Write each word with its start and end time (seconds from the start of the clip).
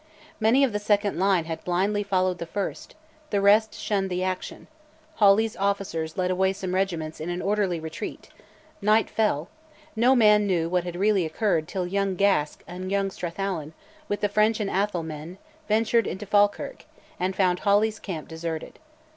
Many 0.39 0.63
of 0.63 0.73
the 0.73 0.79
second 0.79 1.19
line 1.19 1.45
had 1.45 1.63
blindly 1.63 2.01
followed 2.01 2.39
the 2.39 2.47
first: 2.47 2.95
the 3.29 3.39
rest 3.39 3.75
shunned 3.75 4.09
the 4.09 4.23
action; 4.23 4.65
Hawley's 5.17 5.55
officers 5.55 6.17
led 6.17 6.31
away 6.31 6.53
some 6.53 6.73
regiments 6.73 7.19
in 7.19 7.29
an 7.29 7.39
orderly 7.39 7.79
retreat; 7.79 8.27
night 8.81 9.11
fell; 9.11 9.47
no 9.95 10.15
man 10.15 10.47
knew 10.47 10.67
what 10.67 10.85
had 10.85 10.95
really 10.95 11.23
occurred 11.23 11.67
till 11.67 11.85
young 11.85 12.15
Gask 12.15 12.63
and 12.65 12.89
young 12.89 13.11
Strathallan, 13.11 13.73
with 14.09 14.21
the 14.21 14.27
French 14.27 14.59
and 14.59 14.71
Atholl 14.71 15.03
men, 15.05 15.37
ventured 15.67 16.07
into 16.07 16.25
Falkirk, 16.25 16.85
and 17.19 17.35
found 17.35 17.59
Hawley's 17.59 17.99
camp 17.99 18.27
deserted. 18.27 18.79